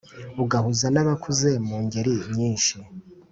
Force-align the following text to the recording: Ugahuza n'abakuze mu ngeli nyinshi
Ugahuza 0.43 0.87
n'abakuze 0.91 1.49
mu 1.67 1.77
ngeli 1.83 2.15
nyinshi 2.35 2.75